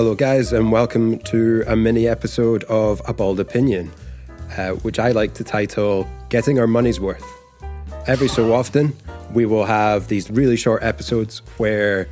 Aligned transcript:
Hello, 0.00 0.14
guys, 0.14 0.50
and 0.50 0.72
welcome 0.72 1.18
to 1.18 1.62
a 1.66 1.76
mini 1.76 2.08
episode 2.08 2.64
of 2.64 3.02
A 3.06 3.12
Bald 3.12 3.38
Opinion, 3.38 3.92
uh, 4.56 4.70
which 4.70 4.98
I 4.98 5.10
like 5.10 5.34
to 5.34 5.44
title 5.44 6.08
Getting 6.30 6.58
Our 6.58 6.66
Money's 6.66 6.98
Worth. 6.98 7.22
Every 8.06 8.26
so 8.26 8.54
often, 8.54 8.96
we 9.34 9.44
will 9.44 9.66
have 9.66 10.08
these 10.08 10.30
really 10.30 10.56
short 10.56 10.82
episodes 10.82 11.42
where 11.58 12.08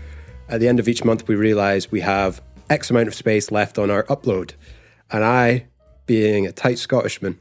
at 0.51 0.61
the 0.61 0.69
end 0.69 0.79
of 0.79 0.87
each 0.87 1.03
month 1.03 1.27
we 1.29 1.35
realize 1.35 1.91
we 1.91 2.01
have 2.01 2.43
X 2.69 2.91
amount 2.91 3.09
of 3.09 3.15
space 3.15 3.51
left 3.51 3.79
on 3.79 3.91
our 3.91 4.03
upload. 4.03 4.53
And 5.11 5.25
I, 5.25 5.69
being 6.05 6.47
a 6.47 6.53
tight 6.53 6.77
Scottishman, 6.77 7.41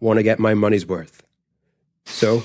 want 0.00 0.18
to 0.18 0.22
get 0.22 0.38
my 0.38 0.52
money's 0.52 0.84
worth. 0.84 1.22
So 2.04 2.42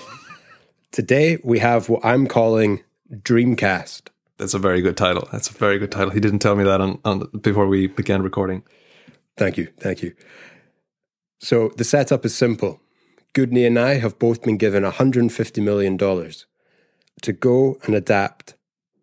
today 0.91 1.39
we 1.43 1.60
have 1.60 1.89
what 1.89 2.05
I'm 2.05 2.25
calling 2.25 2.83
Dreamcast. 3.11 4.11
That's 4.37 4.54
a 4.54 4.60
very 4.60 4.82
good 4.82 4.97
title. 4.97 5.28
That's 5.32 5.50
a 5.50 5.54
very 5.54 5.78
good 5.78 5.92
title. 5.92 6.10
He 6.10 6.19
didn't 6.19 6.39
tell 6.39 6.55
me 6.55 6.64
that 6.64 6.82
on, 6.82 7.00
on 7.05 7.29
before 7.42 7.68
we 7.68 7.87
began 7.87 8.21
recording. 8.21 8.64
Thank 9.37 9.57
you. 9.57 9.68
Thank 9.79 10.01
you. 10.01 10.14
So 11.39 11.71
the 11.78 11.83
setup 11.83 12.25
is 12.25 12.36
simple. 12.36 12.79
Guðni 13.33 13.65
and 13.65 13.79
I 13.79 13.96
have 13.96 14.19
both 14.19 14.43
been 14.43 14.57
given 14.57 14.83
$150 14.83 15.64
million 15.64 15.97
to 15.97 17.33
go 17.33 17.78
and 17.83 17.96
adapt 17.96 18.56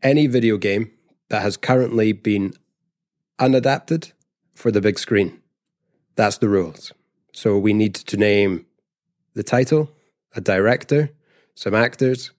any 0.03 0.27
video 0.27 0.57
game 0.57 0.91
that 1.29 1.43
has 1.43 1.57
currently 1.57 2.13
been 2.13 2.55
unadapted 3.41 4.13
for 4.55 4.71
the 4.71 4.81
big 4.81 4.99
screen. 4.99 5.41
That's 6.17 6.39
the 6.39 6.49
rules. 6.49 6.93
So 7.33 7.59
we 7.59 7.73
need 7.73 7.95
to 7.95 8.17
name 8.17 8.67
the 9.35 9.43
title, 9.43 9.91
a 10.35 10.41
director, 10.41 11.11
some 11.55 11.75
actors, 11.75 12.31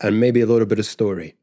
and 0.00 0.20
maybe 0.20 0.40
a 0.40 0.46
little 0.46 0.66
bit 0.66 0.78
of 0.78 0.86
story. 0.86 1.36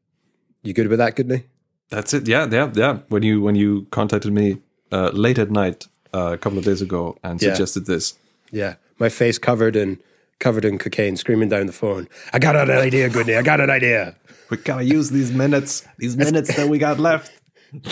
You 0.62 0.72
good 0.74 0.88
with 0.88 0.98
that, 0.98 1.16
Guðni? 1.16 1.44
That's 1.90 2.12
it. 2.14 2.28
Yeah, 2.28 2.46
yeah, 2.50 2.70
yeah. 2.74 2.98
When 3.08 3.22
you 3.22 3.40
when 3.40 3.54
you 3.54 3.86
contacted 3.90 4.32
me 4.32 4.58
uh, 4.92 5.10
late 5.12 5.38
at 5.38 5.50
night 5.50 5.86
uh, 6.12 6.32
a 6.34 6.38
couple 6.38 6.58
of 6.58 6.64
days 6.64 6.82
ago 6.82 7.16
and 7.22 7.40
Yeah. 7.40 7.50
suggested 7.52 7.86
this, 7.86 8.14
Yeah, 8.50 8.74
my 8.98 9.08
face 9.08 9.38
covered 9.38 9.76
in 9.76 9.98
covered 10.38 10.64
in 10.64 10.78
cocaine, 10.78 11.16
screaming 11.16 11.48
down 11.48 11.66
the 11.66 11.72
phone. 11.72 12.08
I 12.32 12.38
got 12.38 12.56
an 12.56 12.70
idea, 12.70 13.08
Guðni. 13.08 13.36
I 13.38 13.42
got 13.42 13.60
an 13.60 13.70
idea. 13.70 14.14
we 14.50 14.56
gotta 14.58 14.84
use 14.84 15.10
these 15.10 15.32
minutes, 15.32 15.86
these 15.98 16.16
minutes 16.16 16.54
that 16.56 16.68
we 16.68 16.78
got 16.78 16.98
left. 16.98 17.32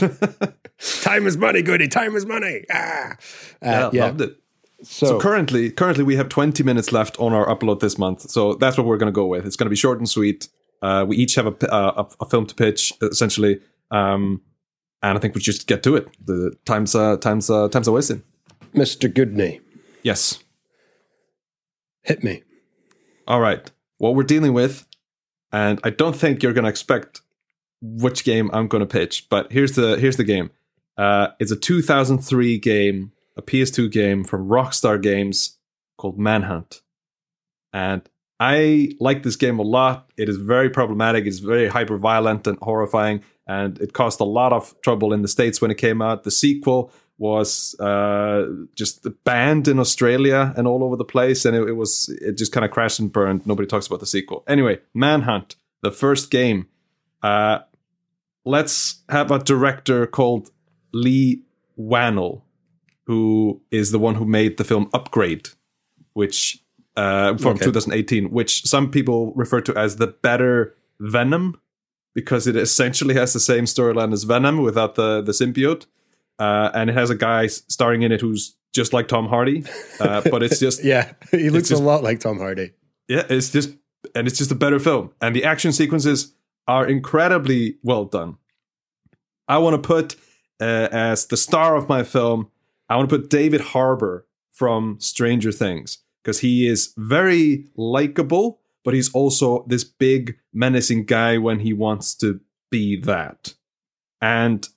Time 1.02 1.26
is 1.26 1.36
money, 1.36 1.62
Goodey. 1.62 1.88
Time 1.88 2.16
is 2.16 2.26
money. 2.26 2.64
Ah. 2.72 3.16
Yeah, 3.62 3.86
Uh, 3.86 3.90
yeah. 3.92 4.04
loved 4.06 4.20
it. 4.20 4.36
So, 4.82 5.06
So 5.06 5.18
currently, 5.20 5.70
currently 5.70 6.04
we 6.04 6.16
have 6.16 6.28
20 6.28 6.62
minutes 6.62 6.92
left 6.92 7.18
on 7.18 7.32
our 7.32 7.46
upload 7.46 7.80
this 7.80 7.96
month. 7.98 8.30
So 8.30 8.54
that's 8.54 8.76
what 8.76 8.86
we're 8.86 8.98
going 8.98 9.12
to 9.12 9.20
go 9.20 9.26
with. 9.26 9.46
It's 9.46 9.56
going 9.56 9.66
to 9.66 9.70
be 9.70 9.76
short 9.76 9.98
and 9.98 10.08
sweet. 10.08 10.48
Uh, 10.82 11.04
we 11.08 11.16
each 11.16 11.34
have 11.36 11.46
a, 11.46 11.72
uh, 11.72 12.04
a, 12.20 12.24
a 12.24 12.28
film 12.28 12.46
to 12.46 12.54
pitch, 12.54 12.92
essentially, 13.02 13.60
um, 13.90 14.40
and 15.02 15.16
I 15.16 15.20
think 15.20 15.34
we 15.34 15.40
just 15.40 15.66
get 15.66 15.82
to 15.84 15.96
it. 15.96 16.08
The 16.24 16.54
times, 16.64 16.94
uh, 16.94 17.16
times, 17.16 17.48
uh, 17.50 17.68
times 17.68 17.88
are 17.88 17.92
wasting. 17.92 18.22
Mr. 18.74 19.12
Guðni, 19.12 19.60
Yes. 20.02 20.38
hit 22.02 22.22
me. 22.22 22.42
All 23.26 23.40
right. 23.40 23.70
What 23.98 24.14
we're 24.14 24.22
dealing 24.22 24.52
with, 24.52 24.86
and 25.52 25.80
I 25.82 25.90
don't 25.90 26.14
think 26.14 26.42
you're 26.42 26.52
going 26.52 26.64
to 26.64 26.70
expect 26.70 27.22
which 27.80 28.24
game 28.24 28.50
I'm 28.52 28.68
going 28.68 28.80
to 28.80 28.86
pitch, 28.86 29.28
but 29.30 29.50
here's 29.52 29.72
the 29.72 29.96
here's 29.98 30.16
the 30.16 30.24
game. 30.24 30.50
Uh, 30.96 31.28
it's 31.40 31.50
a 31.50 31.56
2003 31.56 32.58
game, 32.58 33.12
a 33.36 33.42
PS2 33.42 33.90
game 33.90 34.24
from 34.24 34.48
Rockstar 34.48 35.00
Games 35.00 35.58
called 35.98 36.18
Manhunt, 36.18 36.82
and 37.72 38.02
I 38.38 38.90
like 39.00 39.22
this 39.22 39.36
game 39.36 39.58
a 39.58 39.62
lot. 39.62 40.10
It 40.16 40.28
is 40.28 40.36
very 40.36 40.68
problematic. 40.68 41.26
It's 41.26 41.38
very 41.38 41.68
hyper 41.68 41.96
violent 41.96 42.46
and 42.46 42.58
horrifying, 42.60 43.22
and 43.46 43.78
it 43.80 43.92
caused 43.92 44.20
a 44.20 44.24
lot 44.24 44.52
of 44.52 44.78
trouble 44.82 45.12
in 45.12 45.22
the 45.22 45.28
states 45.28 45.60
when 45.60 45.70
it 45.70 45.78
came 45.78 46.02
out. 46.02 46.24
The 46.24 46.30
sequel 46.30 46.92
was 47.18 47.74
uh, 47.80 48.46
just 48.74 49.06
banned 49.24 49.68
in 49.68 49.78
Australia 49.78 50.52
and 50.56 50.66
all 50.66 50.84
over 50.84 50.96
the 50.96 51.04
place, 51.04 51.46
and 51.46 51.56
it, 51.56 51.68
it 51.68 51.72
was 51.72 52.14
it 52.20 52.36
just 52.36 52.52
kind 52.52 52.64
of 52.64 52.70
crashed 52.70 52.98
and 52.98 53.10
burned. 53.10 53.46
Nobody 53.46 53.66
talks 53.66 53.86
about 53.86 54.00
the 54.00 54.06
sequel. 54.06 54.44
Anyway, 54.46 54.80
Manhunt, 54.94 55.56
the 55.82 55.90
first 55.90 56.30
game. 56.30 56.68
Uh, 57.22 57.60
let's 58.44 59.02
have 59.08 59.30
a 59.30 59.38
director 59.38 60.06
called 60.06 60.50
Leigh 60.92 61.42
Whannell, 61.78 62.42
who 63.06 63.62
is 63.70 63.92
the 63.92 63.98
one 63.98 64.16
who 64.16 64.26
made 64.26 64.58
the 64.58 64.64
film 64.64 64.90
Upgrade, 64.92 65.48
which 66.12 66.62
uh, 66.96 67.36
from 67.36 67.52
Okay. 67.56 67.64
2018, 67.66 68.30
which 68.30 68.64
some 68.66 68.90
people 68.90 69.32
refer 69.34 69.60
to 69.60 69.74
as 69.76 69.96
the 69.96 70.06
better 70.06 70.74
Venom, 71.00 71.60
because 72.14 72.46
it 72.46 72.56
essentially 72.56 73.14
has 73.14 73.32
the 73.32 73.40
same 73.40 73.64
storyline 73.64 74.12
as 74.12 74.24
Venom 74.24 74.62
without 74.62 74.94
the 74.94 75.20
the 75.22 75.32
symbiote, 75.32 75.86
uh, 76.38 76.70
and 76.74 76.88
it 76.90 76.94
has 76.94 77.10
a 77.10 77.14
guy 77.14 77.46
starring 77.48 78.02
in 78.02 78.12
it 78.12 78.20
who's 78.20 78.56
just 78.74 78.92
like 78.92 79.08
Tom 79.08 79.26
Hardy, 79.28 79.64
uh, 80.00 80.20
but 80.30 80.42
it's 80.42 80.58
just 80.58 80.82
Yeah, 80.84 81.12
he 81.30 81.50
looks 81.50 81.68
just- 81.68 81.80
a 81.82 81.84
lot 81.84 82.02
like 82.02 82.20
Tom 82.20 82.38
Hardy. 82.38 82.72
yeah, 83.08 83.24
it's 83.28 83.50
just 83.50 83.70
and 84.14 84.26
it's 84.26 84.38
just 84.38 84.50
a 84.50 84.54
better 84.54 84.78
film, 84.78 85.10
and 85.20 85.34
the 85.36 85.44
action 85.44 85.72
sequences 85.72 86.32
are 86.68 86.86
incredibly 86.88 87.76
well 87.82 88.04
done. 88.06 88.36
I 89.48 89.58
want 89.58 89.80
to 89.80 89.86
put 89.86 90.16
uh, 90.60 90.88
as 90.90 91.26
the 91.26 91.36
star 91.36 91.76
of 91.76 91.88
my 91.88 92.02
film, 92.02 92.48
I 92.88 92.96
want 92.96 93.10
to 93.10 93.18
put 93.18 93.28
David 93.30 93.60
Harbour 93.60 94.26
from 94.52 94.96
Stranger 95.00 95.52
Things 95.52 95.98
because 96.26 96.40
he 96.40 96.66
is 96.66 96.92
very 96.96 97.66
likable, 97.76 98.58
but 98.84 98.94
he's 98.94 99.14
also 99.14 99.64
this 99.68 99.84
big 99.84 100.36
menacing 100.52 101.04
guy 101.04 101.38
when 101.38 101.60
he 101.60 101.72
wants 101.72 102.16
to 102.16 102.40
be 102.68 103.00
that. 103.00 103.54
And 104.20 104.68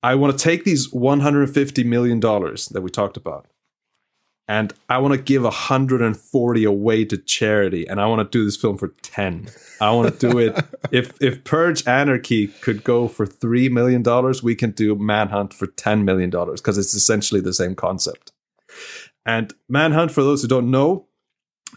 I 0.00 0.14
want 0.14 0.38
to 0.38 0.42
take 0.42 0.62
these 0.62 0.92
150 0.92 1.82
million 1.82 2.20
dollars 2.20 2.66
that 2.68 2.82
we 2.82 2.90
talked 2.90 3.16
about 3.16 3.48
and 4.48 4.72
I 4.88 4.96
want 4.98 5.12
to 5.12 5.20
give 5.20 5.42
140 5.42 6.64
away 6.64 7.04
to 7.04 7.18
charity, 7.18 7.86
and 7.86 8.00
I 8.00 8.06
want 8.06 8.20
to 8.20 8.38
do 8.38 8.44
this 8.46 8.56
film 8.56 8.78
for 8.78 8.88
10. 9.02 9.48
I 9.78 9.90
want 9.90 10.18
to 10.18 10.30
do 10.30 10.38
it. 10.38 10.64
if 10.90 11.20
if 11.20 11.44
Purge 11.44 11.86
Anarchy 11.86 12.48
could 12.62 12.82
go 12.82 13.08
for 13.08 13.26
three 13.26 13.68
million 13.68 14.02
dollars, 14.02 14.42
we 14.42 14.54
can 14.54 14.70
do 14.70 14.94
Manhunt 14.94 15.52
for 15.52 15.66
10 15.66 16.04
million 16.04 16.30
dollars 16.30 16.62
because 16.62 16.78
it's 16.78 16.94
essentially 16.94 17.42
the 17.42 17.52
same 17.52 17.74
concept. 17.74 18.32
And 19.28 19.52
Manhunt, 19.68 20.10
for 20.10 20.22
those 20.22 20.40
who 20.40 20.48
don't 20.48 20.70
know, 20.70 21.06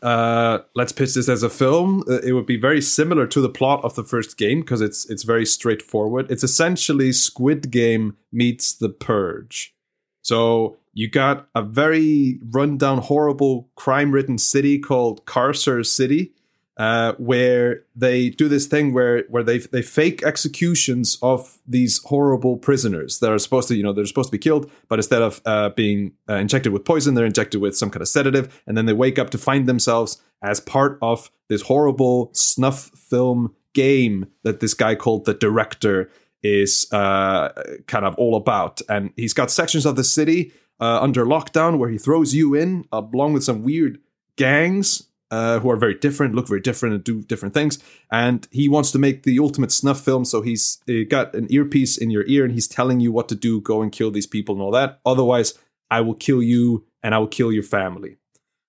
uh, 0.01 0.59
let's 0.73 0.93
pitch 0.93 1.15
this 1.15 1.27
as 1.27 1.43
a 1.43 1.49
film. 1.49 2.01
Uh, 2.09 2.21
It 2.21 2.31
would 2.31 2.45
be 2.45 2.55
very 2.55 2.81
similar 2.81 3.27
to 3.27 3.41
the 3.41 3.49
plot 3.49 3.83
of 3.83 3.95
the 3.95 4.05
first 4.05 4.37
game 4.37 4.61
because 4.61 4.79
it's 4.79 5.09
it's 5.09 5.23
very 5.23 5.45
straightforward. 5.45 6.31
It's 6.31 6.45
essentially 6.45 7.11
Squid 7.11 7.69
Game 7.69 8.15
meets 8.31 8.73
The 8.73 8.87
Purge. 8.87 9.75
So 10.21 10.77
you 10.93 11.09
got 11.09 11.49
a 11.53 11.61
very 11.61 12.39
rundown, 12.51 12.99
horrible, 12.99 13.69
crime-ridden 13.75 14.37
city 14.37 14.79
called 14.79 15.25
Carcer 15.25 15.85
City, 15.85 16.31
uh, 16.77 17.13
where 17.17 17.83
they 17.95 18.29
do 18.29 18.47
this 18.47 18.65
thing 18.65 18.93
where 18.93 19.23
where 19.29 19.43
they 19.43 19.59
they 19.59 19.81
fake 19.81 20.23
executions 20.23 21.17
of 21.21 21.59
these 21.67 22.01
horrible 22.05 22.57
prisoners 22.57 23.19
that 23.19 23.31
are 23.31 23.39
supposed 23.39 23.67
to 23.67 23.75
you 23.75 23.83
know 23.83 23.93
they're 23.93 24.05
supposed 24.05 24.29
to 24.29 24.31
be 24.31 24.37
killed, 24.37 24.71
but 24.87 24.99
instead 24.99 25.21
of 25.21 25.41
uh, 25.45 25.69
being 25.69 26.13
uh, 26.29 26.35
injected 26.35 26.71
with 26.71 26.85
poison, 26.85 27.13
they're 27.13 27.25
injected 27.25 27.61
with 27.61 27.75
some 27.75 27.89
kind 27.89 28.01
of 28.01 28.07
sedative, 28.07 28.61
and 28.65 28.77
then 28.77 28.85
they 28.85 28.93
wake 28.93 29.19
up 29.19 29.29
to 29.29 29.37
find 29.37 29.67
themselves 29.67 30.21
as 30.41 30.59
part 30.59 30.97
of 31.01 31.29
this 31.49 31.63
horrible 31.63 32.31
snuff 32.33 32.89
film 32.95 33.53
game 33.73 34.25
that 34.43 34.59
this 34.59 34.73
guy 34.73 34.95
called 34.95 35.25
the 35.25 35.33
director 35.33 36.09
is 36.43 36.87
uh, 36.91 37.49
kind 37.87 38.05
of 38.05 38.15
all 38.15 38.35
about. 38.35 38.81
And 38.89 39.11
he's 39.15 39.33
got 39.33 39.51
sections 39.51 39.85
of 39.85 39.95
the 39.95 40.03
city 40.03 40.51
uh, 40.79 40.99
under 41.01 41.25
lockdown 41.25 41.77
where 41.77 41.89
he 41.89 41.97
throws 41.97 42.33
you 42.33 42.55
in 42.55 42.85
along 42.91 43.33
with 43.33 43.43
some 43.43 43.63
weird 43.63 43.99
gangs 44.35 45.03
uh, 45.31 45.59
who 45.59 45.71
are 45.71 45.77
very 45.77 45.95
different, 45.95 46.35
look 46.35 46.47
very 46.47 46.59
different, 46.59 46.93
and 46.93 47.03
do 47.03 47.21
different 47.23 47.53
things. 47.53 47.79
And 48.11 48.47
he 48.51 48.67
wants 48.67 48.91
to 48.91 48.99
make 48.99 49.23
the 49.23 49.39
ultimate 49.39 49.71
snuff 49.71 50.01
film, 50.01 50.25
so 50.25 50.41
he's 50.41 50.79
uh, 50.89 51.07
got 51.09 51.33
an 51.33 51.47
earpiece 51.49 51.97
in 51.97 52.11
your 52.11 52.25
ear 52.27 52.43
and 52.43 52.53
he's 52.53 52.67
telling 52.67 52.99
you 52.99 53.11
what 53.11 53.29
to 53.29 53.35
do, 53.35 53.61
go 53.61 53.81
and 53.81 53.91
kill 53.91 54.11
these 54.11 54.27
people 54.27 54.53
and 54.53 54.61
all 54.61 54.71
that. 54.71 54.99
Otherwise, 55.05 55.57
I 55.89 56.01
will 56.01 56.15
kill 56.15 56.43
you 56.43 56.85
and 57.01 57.15
I 57.15 57.19
will 57.19 57.27
kill 57.27 57.51
your 57.51 57.63
family. 57.63 58.17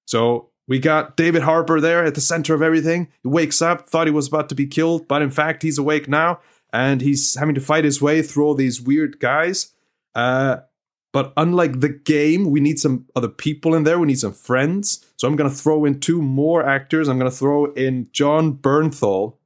So 0.06 0.50
we 0.68 0.78
got 0.78 1.16
David 1.16 1.42
Harbour 1.42 1.80
there 1.80 2.04
at 2.04 2.14
the 2.14 2.20
center 2.20 2.54
of 2.54 2.62
everything. 2.62 3.08
He 3.22 3.28
wakes 3.28 3.60
up, 3.60 3.88
thought 3.88 4.06
he 4.06 4.12
was 4.12 4.28
about 4.28 4.48
to 4.50 4.54
be 4.54 4.66
killed, 4.66 5.08
but 5.08 5.22
in 5.22 5.30
fact, 5.30 5.62
he's 5.62 5.78
awake 5.78 6.08
now 6.08 6.40
and 6.72 7.00
he's 7.00 7.34
having 7.34 7.54
to 7.54 7.60
fight 7.60 7.84
his 7.84 8.00
way 8.00 8.22
through 8.22 8.46
all 8.46 8.54
these 8.54 8.80
weird 8.80 9.20
guys. 9.20 9.74
Uh, 10.14 10.58
but 11.12 11.32
unlike 11.36 11.80
the 11.80 11.90
game, 11.90 12.50
we 12.50 12.60
need 12.60 12.78
some 12.78 13.06
other 13.14 13.28
people 13.28 13.74
in 13.74 13.84
there. 13.84 13.98
We 13.98 14.06
need 14.06 14.18
some 14.18 14.32
friends. 14.32 15.06
So 15.16 15.28
I'm 15.28 15.36
going 15.36 15.50
to 15.50 15.56
throw 15.56 15.84
in 15.84 16.00
two 16.00 16.22
more 16.22 16.66
actors. 16.66 17.08
I'm 17.08 17.18
going 17.18 17.30
to 17.30 17.36
throw 17.36 17.66
in 17.74 18.08
Jon 18.12 18.54
Bernthal, 18.54 19.36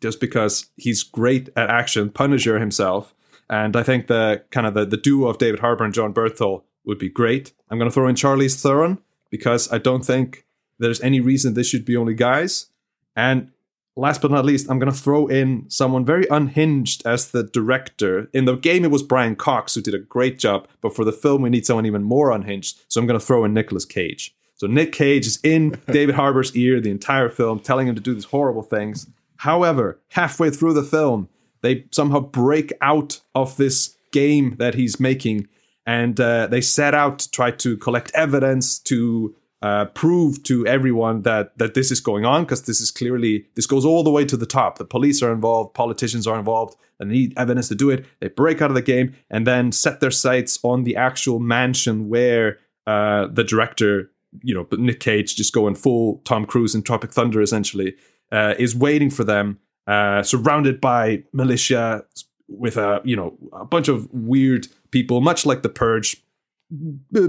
just 0.00 0.18
because 0.18 0.66
he's 0.76 1.02
great 1.02 1.50
at 1.56 1.70
action, 1.70 2.10
Punisher 2.10 2.58
himself. 2.58 3.14
And 3.50 3.76
I 3.76 3.82
think 3.82 4.06
the 4.06 4.42
kind 4.50 4.66
of 4.66 4.74
the, 4.74 4.86
the 4.86 4.96
duo 4.96 5.28
of 5.28 5.38
David 5.38 5.60
Harbour 5.60 5.84
and 5.84 5.92
Jon 5.92 6.14
Bernthal 6.14 6.62
would 6.84 6.98
be 6.98 7.10
great. 7.10 7.52
I'm 7.70 7.78
going 7.78 7.90
to 7.90 7.94
throw 7.94 8.08
in 8.08 8.14
Charlize 8.14 8.60
Theron 8.60 8.98
because 9.30 9.70
I 9.70 9.78
don't 9.78 10.04
think 10.04 10.46
there's 10.78 11.00
any 11.02 11.20
reason 11.20 11.54
this 11.54 11.68
should 11.68 11.84
be 11.84 11.96
only 11.96 12.14
guys. 12.14 12.66
And 13.14 13.50
last 13.96 14.20
but 14.20 14.30
not 14.30 14.44
least, 14.44 14.68
I'm 14.70 14.78
going 14.78 14.92
to 14.92 14.98
throw 14.98 15.26
in 15.26 15.68
someone 15.68 16.04
very 16.04 16.26
unhinged 16.30 17.06
as 17.06 17.30
the 17.30 17.42
director. 17.42 18.28
In 18.32 18.44
the 18.44 18.56
game, 18.56 18.84
it 18.84 18.90
was 18.90 19.02
Brian 19.02 19.36
Cox 19.36 19.74
who 19.74 19.82
did 19.82 19.94
a 19.94 19.98
great 19.98 20.38
job, 20.38 20.68
but 20.80 20.94
for 20.94 21.04
the 21.04 21.12
film, 21.12 21.42
we 21.42 21.50
need 21.50 21.66
someone 21.66 21.86
even 21.86 22.02
more 22.02 22.30
unhinged. 22.30 22.80
So 22.88 23.00
I'm 23.00 23.06
going 23.06 23.18
to 23.18 23.24
throw 23.24 23.44
in 23.44 23.54
Nicolas 23.54 23.84
Cage. 23.84 24.34
So 24.56 24.66
Nick 24.66 24.92
Cage 24.92 25.26
is 25.26 25.38
in 25.42 25.80
David 25.86 26.14
Harbour's 26.14 26.54
ear 26.56 26.80
the 26.80 26.90
entire 26.90 27.28
film, 27.28 27.60
telling 27.60 27.88
him 27.88 27.94
to 27.94 28.00
do 28.00 28.14
these 28.14 28.24
horrible 28.24 28.62
things. 28.62 29.06
However, 29.38 30.00
halfway 30.10 30.50
through 30.50 30.74
the 30.74 30.82
film, 30.82 31.28
they 31.62 31.86
somehow 31.90 32.20
break 32.20 32.72
out 32.80 33.20
of 33.34 33.56
this 33.56 33.96
game 34.12 34.56
that 34.58 34.74
he's 34.74 35.00
making 35.00 35.48
and 35.86 36.18
uh, 36.18 36.46
they 36.46 36.60
set 36.60 36.94
out 36.94 37.18
to 37.18 37.30
try 37.30 37.50
to 37.50 37.76
collect 37.76 38.10
evidence 38.14 38.78
to 38.78 39.34
uh, 39.64 39.86
prove 39.86 40.42
to 40.42 40.66
everyone 40.66 41.22
that 41.22 41.56
that 41.56 41.72
this 41.72 41.90
is 41.90 41.98
going 41.98 42.26
on 42.26 42.44
because 42.44 42.64
this 42.64 42.82
is 42.82 42.90
clearly 42.90 43.46
this 43.54 43.64
goes 43.64 43.82
all 43.82 44.02
the 44.04 44.10
way 44.10 44.22
to 44.22 44.36
the 44.36 44.44
top. 44.44 44.76
The 44.76 44.84
police 44.84 45.22
are 45.22 45.32
involved, 45.32 45.72
politicians 45.72 46.26
are 46.26 46.38
involved, 46.38 46.76
and 47.00 47.10
they 47.10 47.14
need 47.14 47.38
evidence 47.38 47.68
to 47.68 47.74
do 47.74 47.88
it. 47.88 48.04
They 48.20 48.28
break 48.28 48.60
out 48.60 48.70
of 48.70 48.74
the 48.74 48.82
game 48.82 49.14
and 49.30 49.46
then 49.46 49.72
set 49.72 50.00
their 50.00 50.10
sights 50.10 50.58
on 50.62 50.84
the 50.84 50.96
actual 50.96 51.38
mansion 51.38 52.10
where 52.10 52.58
uh, 52.86 53.28
the 53.28 53.42
director, 53.42 54.10
you 54.42 54.54
know, 54.54 54.66
Nick 54.76 55.00
Cage, 55.00 55.34
just 55.34 55.54
going 55.54 55.76
full 55.76 56.20
Tom 56.26 56.44
Cruise 56.44 56.74
in 56.74 56.82
Tropic 56.82 57.14
Thunder, 57.14 57.40
essentially, 57.40 57.96
uh, 58.30 58.54
is 58.58 58.76
waiting 58.76 59.08
for 59.08 59.24
them, 59.24 59.58
uh, 59.86 60.22
surrounded 60.22 60.78
by 60.78 61.22
militia 61.32 62.04
with 62.48 62.76
a 62.76 63.00
you 63.02 63.16
know 63.16 63.34
a 63.54 63.64
bunch 63.64 63.88
of 63.88 64.12
weird 64.12 64.68
people, 64.90 65.22
much 65.22 65.46
like 65.46 65.62
the 65.62 65.70
Purge, 65.70 66.22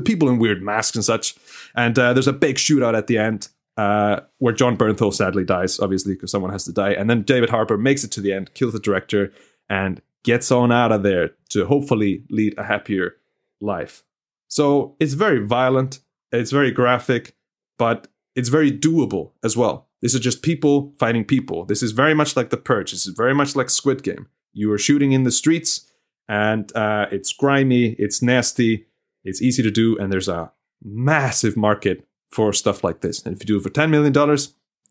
people 0.03 0.29
in 0.29 0.39
weird 0.39 0.61
masks 0.61 0.95
and 0.95 1.05
such. 1.05 1.35
And 1.75 1.97
uh, 1.97 2.13
there's 2.13 2.27
a 2.27 2.33
big 2.33 2.55
shootout 2.55 2.97
at 2.97 3.07
the 3.07 3.17
end 3.17 3.49
uh, 3.77 4.21
where 4.37 4.53
Jon 4.53 4.77
Bernthal 4.77 5.13
sadly 5.13 5.43
dies, 5.43 5.79
obviously, 5.79 6.13
because 6.13 6.31
someone 6.31 6.51
has 6.51 6.65
to 6.65 6.71
die. 6.71 6.91
And 6.91 7.09
then 7.09 7.23
David 7.23 7.49
Harbour 7.49 7.77
makes 7.77 8.03
it 8.03 8.11
to 8.11 8.21
the 8.21 8.33
end, 8.33 8.53
kills 8.53 8.73
the 8.73 8.79
director, 8.79 9.31
and 9.69 10.01
gets 10.23 10.51
on 10.51 10.71
out 10.71 10.91
of 10.91 11.03
there 11.03 11.31
to 11.49 11.65
hopefully 11.65 12.23
lead 12.29 12.57
a 12.57 12.63
happier 12.63 13.15
life. 13.61 14.03
So 14.47 14.95
it's 14.99 15.13
very 15.13 15.45
violent, 15.45 15.99
it's 16.31 16.51
very 16.51 16.71
graphic, 16.71 17.35
but 17.77 18.07
it's 18.35 18.49
very 18.49 18.71
doable 18.71 19.31
as 19.43 19.55
well. 19.55 19.87
This 20.01 20.13
is 20.13 20.19
just 20.19 20.41
people 20.41 20.93
fighting 20.99 21.25
people. 21.25 21.65
This 21.65 21.81
is 21.81 21.91
very 21.91 22.13
much 22.13 22.35
like 22.35 22.49
The 22.49 22.57
Purge. 22.57 22.91
This 22.91 23.07
is 23.07 23.15
very 23.15 23.33
much 23.33 23.55
like 23.55 23.69
Squid 23.69 24.03
Game. 24.03 24.27
You 24.53 24.71
are 24.71 24.77
shooting 24.77 25.11
in 25.11 25.23
the 25.23 25.31
streets, 25.31 25.89
and 26.27 26.73
uh, 26.75 27.07
it's 27.11 27.33
grimy, 27.33 27.95
it's 27.99 28.21
nasty, 28.21 28.85
it's 29.25 29.41
easy 29.41 29.61
to 29.63 29.71
do, 29.71 29.97
and 29.97 30.11
there's 30.11 30.29
a 30.29 30.51
massive 30.83 31.57
market 31.57 32.07
for 32.31 32.53
stuff 32.53 32.83
like 32.83 33.01
this. 33.01 33.25
And 33.25 33.35
if 33.35 33.41
you 33.41 33.47
do 33.47 33.57
it 33.57 33.63
for 33.63 33.69
$10 33.69 33.89
million, 33.89 34.13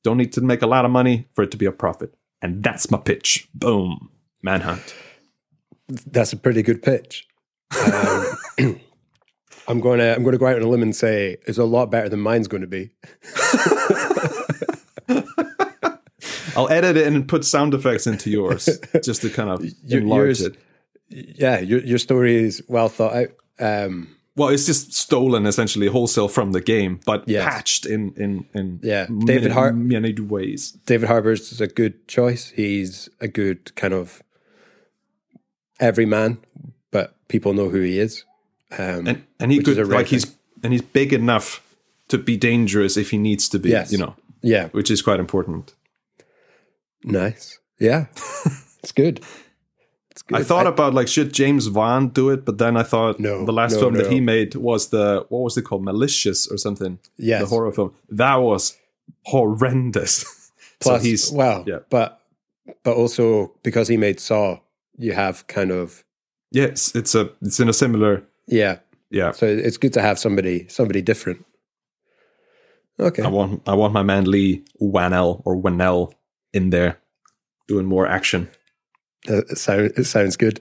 don't 0.03 0.17
need 0.17 0.33
to 0.33 0.41
make 0.41 0.63
a 0.63 0.67
lot 0.67 0.85
of 0.85 0.91
money 0.91 1.29
for 1.35 1.43
it 1.45 1.51
to 1.53 1.57
be 1.57 1.67
a 1.67 1.73
profit. 1.73 2.15
And 2.43 2.63
that's 2.63 2.91
my 2.91 2.99
pitch. 2.99 3.49
Boom. 3.55 4.11
Manhunt. 4.43 4.95
That's 5.89 6.33
a 6.33 6.37
pretty 6.37 6.63
good 6.63 6.83
pitch. 6.83 7.27
Um, 7.87 8.37
I'm 9.67 9.81
going 9.81 9.99
to 9.99 10.15
I'm 10.15 10.23
going 10.23 10.33
to 10.33 10.39
go 10.39 10.47
out 10.47 10.57
on 10.57 10.63
a 10.63 10.69
limb 10.69 10.83
and 10.83 10.95
say 10.95 11.39
it's 11.47 11.57
a 11.59 11.65
lot 11.65 11.91
better 11.91 12.11
than 12.11 12.21
mine's 12.21 12.49
going 12.49 12.61
to 12.61 12.67
be. 12.67 12.91
I'll 16.57 16.71
edit 16.71 16.97
it 16.97 17.07
and 17.07 17.27
put 17.27 17.45
sound 17.45 17.75
effects 17.75 18.07
into 18.07 18.31
yours 18.31 18.69
just 19.03 19.23
to 19.23 19.31
kind 19.31 19.51
of 19.51 19.65
enlarge 19.89 20.41
yours, 20.41 20.43
it. 20.43 20.57
Yeah, 21.09 21.61
your 21.61 21.81
your 21.81 21.99
story 21.99 22.37
is 22.37 22.63
well 22.69 22.89
thought 22.89 23.15
out. 23.15 23.29
Um, 23.59 24.15
Well, 24.37 24.49
it's 24.49 24.67
just 24.67 24.93
stolen 24.93 25.47
essentially 25.47 25.87
wholesale 25.87 26.29
from 26.29 26.53
the 26.53 26.61
game, 26.61 26.99
but 27.07 27.23
Yes. 27.29 27.45
patched 27.45 27.87
in 27.87 28.13
in 28.17 28.47
in 28.53 28.81
Yeah, 28.83 29.07
many, 29.09 29.27
David 29.27 29.53
Har- 29.53 29.73
many 29.73 30.13
ways. 30.13 30.73
David 30.87 31.09
Harbour's 31.09 31.53
is 31.53 31.61
a 31.61 31.67
good 31.69 32.09
choice. 32.09 32.51
He's 32.57 33.09
a 33.21 33.29
good 33.29 33.75
kind 33.77 33.95
of 33.95 34.23
everyman, 35.79 36.39
but 36.91 37.15
people 37.29 37.53
know 37.55 37.69
who 37.69 37.81
he 37.81 37.99
is. 37.99 38.25
Um, 38.77 39.07
and 39.07 39.25
and 39.39 39.53
he 39.53 39.63
could 39.63 39.79
like 39.89 40.07
he's 40.09 40.27
and 40.65 40.73
he's 40.73 40.83
big 40.83 41.13
enough 41.13 41.61
to 42.09 42.19
be 42.19 42.37
dangerous 42.37 42.97
if 42.97 43.11
he 43.11 43.19
needs 43.19 43.49
to 43.51 43.59
be. 43.59 43.71
Yes. 43.71 43.93
You 43.93 43.99
know, 43.99 44.17
yeah, 44.43 44.69
which 44.73 44.91
is 44.91 45.03
quite 45.03 45.21
important. 45.21 45.75
nice. 47.05 47.59
Yeah, 47.79 48.07
it's 48.83 48.93
good. 48.93 49.21
It's 50.15 50.23
good. 50.23 50.39
I 50.39 50.45
thought 50.45 50.69
about 50.69 50.95
like 50.95 51.09
should 51.09 51.33
James 51.33 51.69
Wan 51.69 52.09
do 52.09 52.31
it, 52.31 52.45
but 52.45 52.59
then 52.59 52.77
I 52.77 52.85
thought 52.85 53.19
No, 53.19 53.45
the 53.45 53.53
last 53.53 53.73
no, 53.73 53.81
film 53.81 53.95
that 53.95 54.13
he 54.13 54.21
made 54.21 54.55
was 54.55 54.91
the 54.91 55.27
what 55.29 55.41
was 55.41 55.57
it 55.57 55.63
called, 55.63 55.83
Malicious 55.83 56.47
or 56.47 56.57
something? 56.57 57.01
Yeah, 57.17 57.41
the 57.41 57.47
horror 57.47 57.73
film 57.73 57.93
that 58.11 58.37
was 58.37 58.79
horrendous. 59.25 60.53
Plus, 60.81 61.03
so 61.03 61.09
he's 61.09 61.33
well, 61.33 61.65
yeah. 61.67 61.81
but 61.91 62.21
but 62.85 62.97
also 62.97 63.53
because 63.65 63.89
he 63.89 63.97
made 63.97 64.21
Saw, 64.21 64.61
you 64.97 65.15
have 65.15 65.49
kind 65.49 65.73
of 65.73 66.05
yes, 66.53 66.95
it's 66.95 67.17
a 67.17 67.31
it's 67.43 67.59
in 67.59 67.69
a 67.69 67.73
similar 67.73 68.23
yeah. 68.47 68.79
yeah. 69.11 69.33
So 69.33 69.47
it's 69.47 69.79
good 69.79 69.95
to 69.95 70.01
have 70.01 70.21
somebody 70.21 70.69
somebody 70.69 71.03
different. 71.03 71.45
Okay. 73.01 73.25
I 73.25 73.29
want 73.29 73.63
I 73.67 73.75
want 73.75 73.93
my 73.93 74.05
man 74.05 74.27
Leigh 74.27 74.63
Whannell 74.81 75.43
or 75.45 75.57
Whannell 75.57 76.13
in 76.53 76.71
there 76.71 76.99
doing 77.67 77.87
more 77.87 78.07
action. 78.07 78.49
It, 79.27 79.59
sound, 79.59 79.93
it 79.97 80.05
sounds 80.05 80.37
good. 80.37 80.61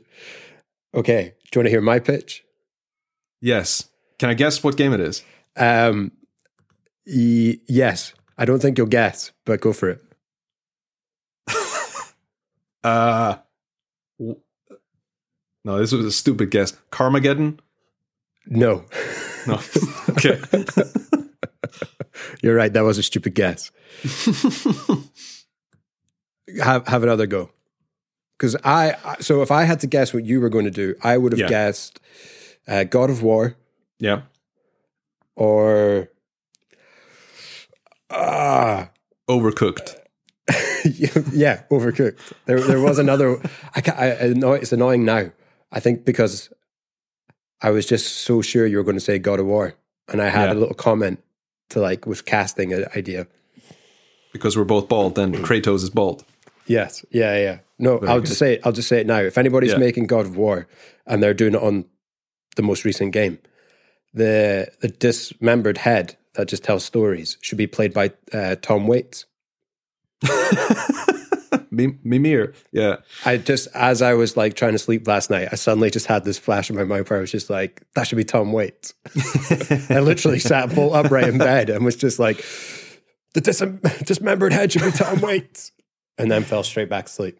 Okay. 0.96 1.34
Do 1.52 1.58
you 1.58 1.60
want 1.60 1.66
to 1.68 1.72
hear 1.72 1.82
my 1.82 2.00
pitch? 2.00 2.44
Yes. 3.42 3.90
Can 4.20 4.30
I 4.30 4.34
guess 4.34 4.64
what 4.64 4.78
game 4.78 4.94
it 4.94 5.00
is? 5.00 5.24
Um, 5.58 6.12
yes. 7.06 8.14
I 8.38 8.46
don't 8.46 8.62
think 8.62 8.78
you'll 8.78 8.88
guess, 8.88 9.32
but 9.46 9.62
go 9.62 9.74
for 9.74 9.90
it. 9.90 10.02
Uh 12.84 13.38
w- 14.20 14.42
no, 15.64 15.78
this 15.80 15.94
was 15.94 16.06
a 16.06 16.12
stupid 16.12 16.52
guess. 16.52 16.74
Carmageddon? 16.92 17.60
No. 18.46 18.84
No. 19.48 19.62
okay. 20.10 20.42
You're 22.42 22.56
right. 22.56 22.74
That 22.74 22.84
was 22.84 22.98
a 22.98 23.04
stupid 23.04 23.36
guess. 23.36 23.72
have 26.62 26.86
have 26.88 27.04
another 27.04 27.26
go. 27.26 27.50
Because 28.44 28.58
I 28.66 28.96
I- 29.06 29.22
so 29.22 29.42
if 29.42 29.52
I 29.52 29.64
had 29.64 29.80
to 29.80 29.88
guess 29.88 30.14
what 30.14 30.26
you 30.26 30.42
were 30.42 30.50
going 30.50 30.66
to 30.66 30.72
do, 30.72 30.96
I 31.02 31.18
would 31.18 31.32
have 31.32 31.40
Yeah. 31.40 31.48
guessed 31.48 32.02
uh, 32.68 32.84
God 32.84 33.10
of 33.10 33.24
War 33.24 33.56
yeah. 34.00 34.24
or 35.38 36.10
ah 38.10 38.90
Overcooked. 39.30 39.96
yeah, 41.32 41.62
overcooked. 41.72 42.18
There, 42.46 42.60
there 42.60 42.82
was 42.82 43.00
another. 43.00 43.42
I, 43.74 43.80
ca 43.80 43.94
I, 43.98 44.20
I 44.26 44.28
know 44.34 44.52
it's 44.52 44.74
annoying 44.74 45.06
now. 45.06 45.32
I 45.72 45.80
think 45.80 46.04
because 46.04 46.50
I 47.62 47.70
was 47.70 47.86
just 47.86 48.08
so 48.28 48.42
sure 48.42 48.68
you 48.68 48.76
were 48.76 48.84
going 48.84 48.98
to 48.98 49.06
say 49.06 49.20
God 49.20 49.40
of 49.40 49.46
War, 49.46 49.76
and 50.10 50.22
I 50.22 50.28
had 50.28 50.50
Yeah. 50.50 50.54
a 50.56 50.60
little 50.60 50.76
comment 50.76 51.24
to 51.70 51.80
like 51.80 52.06
with 52.06 52.26
casting 52.26 52.74
an 52.74 52.88
idea. 52.94 53.28
Because 54.34 54.58
we're 54.58 54.66
both 54.66 54.90
bald, 54.90 55.16
then 55.16 55.32
Kratos 55.48 55.84
is 55.84 55.90
bald. 55.90 56.26
Yes, 56.66 57.06
yeah, 57.12 57.38
yeah. 57.38 57.58
No, 57.80 57.98
Very 57.98 58.12
I'll 58.12 58.20
good. 58.20 58.28
just 58.28 58.40
say 58.40 58.54
it. 58.54 58.62
I'll 58.64 58.72
just 58.72 58.88
say 58.88 59.00
it 59.02 59.08
now. 59.08 59.20
If 59.20 59.38
anybody's 59.38 59.72
Yeah. 59.74 59.78
making 59.78 60.08
God 60.08 60.26
of 60.26 60.38
War 60.38 60.68
and 61.06 61.22
they're 61.22 61.34
doing 61.34 61.56
it 61.56 61.62
on 61.62 61.86
the 62.56 62.62
most 62.62 62.86
recent 62.86 63.12
game, 63.12 63.40
the 64.14 64.68
the 64.82 64.88
dismembered 64.88 65.80
head 65.80 66.16
that 66.36 66.48
just 66.48 66.64
tells 66.64 66.84
stories 66.86 67.38
should 67.42 67.58
be 67.58 67.68
played 67.68 67.94
by 67.94 68.12
uh, 68.32 68.56
Tom 68.62 68.88
Waits. 68.88 69.26
Mimir. 71.72 72.54
Yeah. 72.72 72.98
I 73.26 73.38
just, 73.38 73.68
as 73.74 74.02
I 74.02 74.14
was 74.14 74.38
like 74.38 74.54
trying 74.56 74.74
to 74.74 74.80
sleep 74.80 75.08
last 75.08 75.30
night, 75.30 75.50
I 75.52 75.56
suddenly 75.56 75.90
just 75.90 76.06
had 76.06 76.24
this 76.24 76.38
flash 76.38 76.70
in 76.70 76.76
my 76.76 76.84
mind 76.84 77.10
where 77.10 77.18
I 77.18 77.22
was 77.22 77.32
just 77.32 77.50
like, 77.50 77.82
that 77.96 78.08
should 78.08 78.16
be 78.18 78.24
Tom 78.24 78.52
Waits. 78.54 78.94
I 79.90 80.00
literally 80.00 80.40
sat 80.40 80.74
bolt 80.74 80.94
upright 80.94 81.28
in 81.28 81.38
bed 81.38 81.70
and 81.70 81.84
was 81.84 81.96
just 81.96 82.20
like, 82.20 82.44
the 83.34 83.42
dis- 83.42 83.64
dismembered 84.06 84.54
head 84.54 84.72
should 84.72 84.84
be 84.84 84.92
Tom 84.92 85.20
Waits. 85.22 85.72
And 86.18 86.30
then 86.32 86.44
fell 86.44 86.64
straight 86.64 86.90
back 86.90 87.08
asleep. 87.08 87.40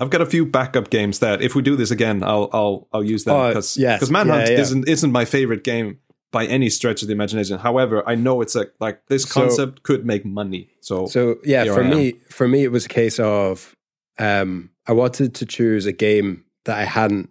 I've 0.00 0.08
got 0.10 0.22
a 0.22 0.26
few 0.26 0.46
backup 0.46 0.88
games 0.90 1.18
that 1.18 1.42
if 1.42 1.54
we 1.54 1.60
do 1.62 1.76
this 1.76 1.90
again, 1.90 2.22
I'll 2.22 2.48
I'll 2.52 2.88
I'll 2.92 3.04
use 3.04 3.24
them 3.24 3.36
Oh, 3.36 3.48
because 3.48 3.76
yes. 3.76 4.10
Manhunt 4.10 4.48
Yeah, 4.48 4.54
yeah. 4.54 4.60
isn't 4.60 4.88
isn't 4.88 5.12
my 5.12 5.24
favorite 5.26 5.64
game 5.64 5.98
by 6.32 6.46
any 6.46 6.70
stretch 6.70 7.02
of 7.02 7.08
the 7.08 7.12
imagination. 7.12 7.58
However, 7.58 8.02
I 8.08 8.14
know 8.14 8.40
it's 8.40 8.56
a 8.56 8.66
like 8.80 9.06
this 9.08 9.24
So- 9.24 9.40
concept 9.42 9.82
could 9.82 10.04
make 10.06 10.24
money. 10.24 10.70
So, 10.80 11.06
So 11.06 11.36
yeah, 11.44 11.64
for 11.72 11.84
me, 11.84 12.14
for 12.30 12.48
me, 12.48 12.64
it 12.64 12.72
was 12.72 12.86
a 12.86 12.88
case 12.88 13.18
of 13.20 13.74
um, 14.18 14.70
I 14.86 14.92
wanted 14.92 15.34
to 15.36 15.46
choose 15.46 15.84
a 15.84 15.92
game 15.92 16.44
that 16.64 16.78
I 16.78 16.84
hadn't 16.84 17.28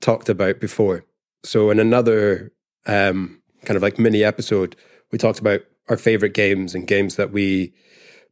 talked 0.00 0.28
about 0.28 0.60
before. 0.60 1.04
So 1.44 1.70
in 1.70 1.78
another 1.80 2.52
um, 2.86 3.40
kind 3.64 3.76
of 3.76 3.82
like 3.82 3.98
mini 3.98 4.22
episode, 4.24 4.76
we 5.12 5.18
talked 5.18 5.38
about 5.38 5.62
our 5.88 5.96
favorite 5.96 6.34
games 6.34 6.74
and 6.74 6.86
games 6.86 7.16
that 7.16 7.32
we 7.32 7.72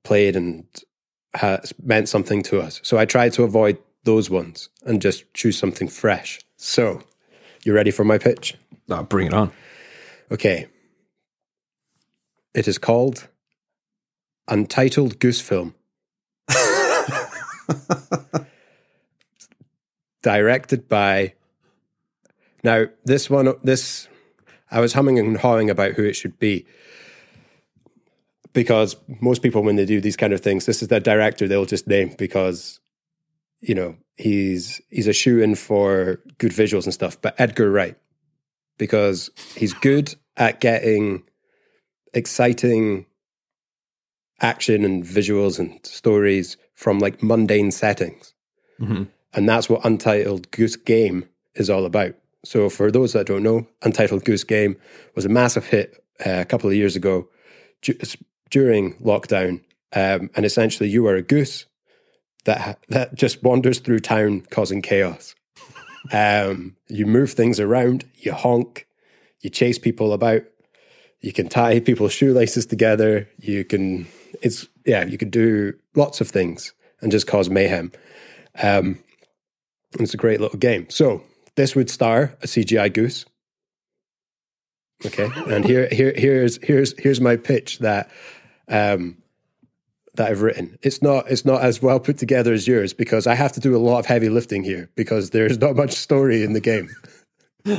played 0.05 0.37
and 0.37 0.65
has 1.35 1.73
meant 1.83 2.09
something 2.09 2.43
to 2.45 2.61
us. 2.61 2.81
So 2.83 2.99
I 2.99 3.05
tried 3.05 3.33
to 3.35 3.43
avoid 3.45 3.79
those 4.05 4.31
ones 4.31 4.69
and 4.85 5.03
just 5.03 5.33
choose 5.35 5.59
something 5.59 5.89
fresh. 5.89 6.41
So 6.57 7.03
you 7.65 7.73
ready 7.75 7.91
for 7.91 8.05
my 8.05 8.19
pitch? 8.19 8.55
Ah, 8.91 9.03
bring 9.03 9.27
it 9.27 9.35
on. 9.35 9.53
Okay. 10.31 10.67
It 12.55 12.67
is 12.67 12.79
called 12.79 13.29
Untitled 14.49 15.19
Goose 15.19 15.41
Film 15.41 15.75
Directed 20.23 20.89
by. 20.89 21.35
Now, 22.65 22.87
this 23.05 23.31
one, 23.31 23.55
this, 23.63 24.09
I 24.71 24.81
was 24.81 24.95
humming 24.95 25.19
and 25.19 25.37
hawing 25.37 25.71
about 25.71 25.93
who 25.93 26.05
it 26.05 26.17
should 26.17 26.39
be. 26.39 26.67
Because 28.59 28.97
most 29.21 29.41
people, 29.41 29.63
when 29.63 29.77
they 29.77 29.85
do 29.85 30.01
these 30.01 30.17
kind 30.17 30.33
of 30.33 30.41
things, 30.41 30.67
this 30.67 30.83
is 30.83 30.89
the 30.89 30.99
director 30.99 31.47
they'll 31.47 31.65
just 31.65 31.87
name 31.87 32.17
because, 32.19 32.81
you 33.61 33.73
know, 33.73 33.97
he's 34.17 34.81
he's 34.91 35.07
a 35.07 35.13
shoe 35.13 35.41
in 35.41 35.55
for 35.55 36.19
good 36.39 36.51
visuals 36.51 36.83
and 36.83 36.93
stuff. 36.93 37.23
But 37.23 37.37
Edgar 37.39 37.71
Wright, 37.71 37.97
because 38.77 39.31
he's 39.55 39.73
good 39.73 40.17
at 40.37 40.59
getting 40.59 41.23
exciting 42.13 43.07
action 44.41 44.85
and 44.85 45.05
visuals 45.05 45.61
and 45.61 45.79
stories 45.87 46.57
from 46.75 46.99
like 46.99 47.23
mundane 47.23 47.71
settings. 47.71 48.35
Mm-hmm. 48.81 49.05
And 49.35 49.49
that's 49.49 49.71
what 49.71 49.85
Untitled 49.85 50.51
Goose 50.51 50.75
Game 50.75 51.29
is 51.55 51.71
all 51.71 51.87
about. 51.87 52.17
So, 52.45 52.69
for 52.69 52.91
those 52.91 53.13
that 53.13 53.27
don't 53.27 53.45
know, 53.45 53.69
Untitled 53.83 54.25
Goose 54.25 54.43
Game 54.43 54.77
was 55.15 55.25
a 55.25 55.29
massive 55.29 55.67
hit 55.67 56.03
uh, 56.27 56.41
a 56.41 56.45
couple 56.45 56.69
of 56.69 56.75
years 56.75 56.97
ago 56.97 57.29
during 58.51 58.95
lockdown. 58.97 59.63
Um, 59.93 60.31
and 60.35 60.45
essentially, 60.45 60.89
you 60.89 61.07
are 61.07 61.17
a 61.17 61.23
goose 61.23 61.67
that 62.45 62.79
that 62.89 63.15
just 63.15 63.43
wanders 63.43 63.79
through 63.79 64.01
town 64.01 64.43
causing 64.51 64.83
chaos. 64.83 65.35
Um, 66.13 66.77
you 66.89 67.07
move 67.07 67.33
things 67.33 67.61
around, 67.61 68.05
you 68.15 68.33
honk, 68.33 68.87
you 69.41 69.51
chase 69.51 69.79
people 69.79 70.13
about, 70.13 70.43
you 71.21 71.33
can 71.33 71.49
tie 71.49 71.81
people's 71.81 72.13
shoelaces 72.13 72.67
together, 72.67 73.29
you 73.39 73.65
can 73.65 74.07
it's 74.43 74.67
yeah, 74.87 75.05
you 75.05 75.19
could 75.19 75.31
do 75.31 75.75
lots 75.95 76.21
of 76.21 76.29
things 76.29 76.73
and 77.01 77.13
just 77.13 77.27
cause 77.27 77.51
mayhem. 77.51 77.93
Um, 78.61 78.99
it's 79.99 80.15
a 80.15 80.19
great 80.19 80.41
little 80.41 80.59
game. 80.59 80.89
So 80.91 81.23
this 81.57 81.75
would 81.75 81.91
star 81.91 82.37
a 82.43 82.47
CGI 82.47 82.93
goose. 82.93 83.25
Okay, 85.07 85.29
and 85.47 85.65
here 85.65 85.89
here 85.93 86.13
here's 86.17 86.59
here's 86.63 86.99
here's 86.99 87.21
my 87.21 87.37
pitch 87.37 87.79
that 87.79 88.11
um, 88.69 89.19
that 90.15 90.29
I've 90.29 90.43
written. 90.43 90.79
It's 90.83 91.03
not 91.03 91.31
it's 91.31 91.45
not 91.45 91.63
as 91.63 91.81
well 91.81 92.01
put 92.01 92.19
together 92.19 92.53
as 92.53 92.67
yours 92.67 92.93
because 92.93 93.27
I 93.27 93.35
have 93.35 93.53
to 93.53 93.61
do 93.61 93.77
a 93.77 93.79
lot 93.79 94.01
of 94.01 94.07
heavy 94.07 94.29
lifting 94.29 94.65
here 94.65 94.91
because 94.95 95.31
there's 95.31 95.59
not 95.59 95.77
much 95.77 95.93
story 95.93 96.43
in 96.43 96.53
the 96.53 96.61
game. 96.61 96.91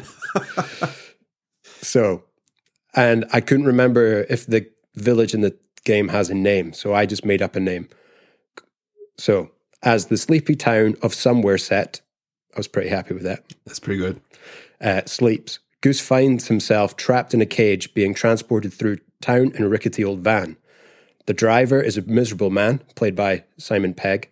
so, 1.64 2.24
and 2.96 3.26
I 3.34 3.42
couldn't 3.42 3.66
remember 3.66 4.26
if 4.30 4.46
the 4.46 4.70
village 4.96 5.34
in 5.34 5.42
the 5.42 5.56
game 5.84 6.10
has 6.10 6.30
a 6.30 6.36
name, 6.36 6.74
so 6.74 6.94
I 6.94 7.06
just 7.06 7.26
made 7.26 7.42
up 7.42 7.56
a 7.56 7.60
name. 7.60 7.90
So, 9.18 9.52
as 9.84 10.06
the 10.08 10.18
sleepy 10.18 10.56
town 10.56 10.96
of 11.02 11.14
somewhere 11.14 11.58
set, 11.58 12.02
I 12.56 12.60
was 12.60 12.68
pretty 12.68 12.90
happy 12.90 13.14
with 13.14 13.24
that. 13.24 13.44
That's 13.66 13.80
pretty 13.80 14.00
good. 14.00 14.22
Uh, 14.82 15.02
sleeps. 15.06 15.60
Goose 15.82 16.02
finds 16.02 16.48
himself 16.48 16.96
trapped 16.96 17.34
in 17.34 17.42
a 17.42 17.46
cage, 17.46 17.94
being 17.94 18.14
transported 18.14 18.74
through 18.74 18.98
town 19.22 19.52
in 19.56 19.64
a 19.64 19.70
rickety 19.70 20.04
old 20.04 20.20
van. 20.20 20.58
The 21.30 21.36
driver 21.36 21.80
is 21.80 21.96
a 21.96 22.02
miserable 22.02 22.50
man, 22.50 22.82
played 22.96 23.16
by 23.16 23.44
Simon 23.56 23.94
Pegg. 23.94 24.32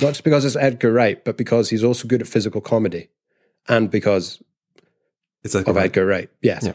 Not 0.00 0.08
just 0.08 0.24
because 0.24 0.44
it's 0.44 0.56
Edgar 0.56 0.92
Wright, 0.92 1.24
but 1.24 1.36
because 1.36 1.70
he's 1.70 1.84
also 1.84 2.08
good 2.08 2.20
at 2.20 2.26
physical 2.26 2.60
comedy, 2.60 3.08
and 3.68 3.88
because 3.88 4.42
It's 5.44 5.54
like 5.54 5.68
of 5.68 5.76
Edgar 5.76 6.04
Wright. 6.04 6.28
Yes. 6.42 6.64
Yeah. 6.64 6.72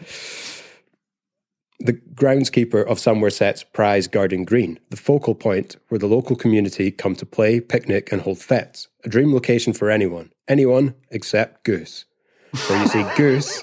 The 1.82 1.92
groundskeeper 1.92 2.88
of 2.88 3.00
Somerset's 3.00 3.66
prize 3.66 4.08
Garden 4.08 4.46
Green, 4.46 4.80
the 4.92 4.96
focal 4.96 5.36
point 5.36 5.76
where 5.90 6.00
the 6.00 6.08
local 6.08 6.38
community 6.38 6.90
come 6.90 7.18
to 7.18 7.26
play, 7.26 7.60
picnic, 7.60 8.14
and 8.14 8.22
hold 8.22 8.40
fetes. 8.40 8.88
A 9.04 9.10
dream 9.10 9.34
location 9.34 9.74
for 9.74 9.92
anyone. 9.92 10.32
Anyone 10.48 10.96
except 11.12 11.66
Goose. 11.66 12.06
So 12.54 12.80
you 12.80 12.88
see, 12.88 13.04
Goose 13.18 13.62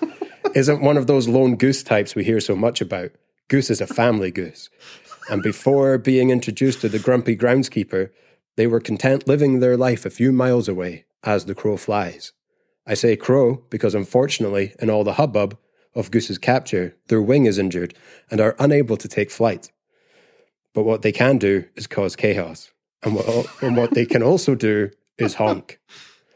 isn't 0.54 0.82
one 0.82 0.98
of 0.98 1.06
those 1.06 1.26
lone 1.26 1.56
goose 1.56 1.82
types 1.82 2.14
we 2.14 2.22
hear 2.22 2.40
so 2.40 2.54
much 2.54 2.82
about. 2.82 3.12
Goose 3.48 3.70
is 3.70 3.80
a 3.80 3.86
family 3.86 4.30
goose. 4.30 4.68
And 5.28 5.42
before 5.42 5.98
being 5.98 6.30
introduced 6.30 6.80
to 6.82 6.88
the 6.88 6.98
grumpy 6.98 7.36
groundskeeper, 7.36 8.10
they 8.56 8.66
were 8.66 8.80
content 8.80 9.26
living 9.26 9.60
their 9.60 9.76
life 9.76 10.06
a 10.06 10.10
few 10.10 10.32
miles 10.32 10.68
away 10.68 11.04
as 11.22 11.44
the 11.44 11.54
crow 11.54 11.76
flies. 11.76 12.32
I 12.86 12.94
say 12.94 13.16
crow 13.16 13.64
because 13.68 13.94
unfortunately, 13.94 14.74
in 14.78 14.88
all 14.88 15.04
the 15.04 15.14
hubbub 15.14 15.58
of 15.94 16.10
Goose's 16.10 16.38
capture, 16.38 16.96
their 17.08 17.20
wing 17.20 17.46
is 17.46 17.58
injured 17.58 17.94
and 18.30 18.40
are 18.40 18.54
unable 18.58 18.96
to 18.96 19.08
take 19.08 19.30
flight. 19.30 19.72
But 20.72 20.84
what 20.84 21.02
they 21.02 21.12
can 21.12 21.38
do 21.38 21.64
is 21.74 21.86
cause 21.86 22.14
chaos. 22.16 22.70
And 23.02 23.14
what, 23.14 23.46
and 23.62 23.76
what 23.76 23.92
they 23.92 24.06
can 24.06 24.22
also 24.22 24.54
do 24.54 24.90
is 25.18 25.34
honk. 25.34 25.80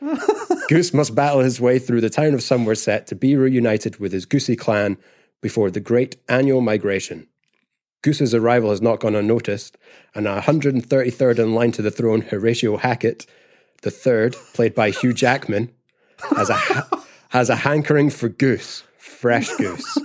Goose 0.68 0.94
must 0.94 1.14
battle 1.14 1.40
his 1.40 1.60
way 1.60 1.78
through 1.78 2.00
the 2.00 2.10
town 2.10 2.34
of 2.34 2.42
Somerset 2.42 3.06
to 3.08 3.14
be 3.14 3.36
reunited 3.36 3.98
with 3.98 4.12
his 4.12 4.24
Goosey 4.24 4.56
clan 4.56 4.96
before 5.40 5.70
the 5.70 5.80
great 5.80 6.16
annual 6.28 6.60
migration. 6.60 7.26
Goose's 8.02 8.34
arrival 8.34 8.70
has 8.70 8.80
not 8.80 9.00
gone 9.00 9.14
unnoticed, 9.14 9.76
and 10.14 10.26
133rd 10.26 11.38
in 11.38 11.54
line 11.54 11.72
to 11.72 11.82
the 11.82 11.90
throne, 11.90 12.22
Horatio 12.22 12.78
Hackett, 12.78 13.26
the 13.82 13.90
third, 13.90 14.36
played 14.54 14.74
by 14.74 14.90
Hugh 14.90 15.12
Jackman, 15.12 15.70
has 16.36 16.50
a 16.50 16.54
ha- 16.54 17.04
has 17.30 17.48
a 17.48 17.56
hankering 17.56 18.10
for 18.10 18.28
goose, 18.28 18.84
fresh 18.98 19.54
goose. 19.56 19.98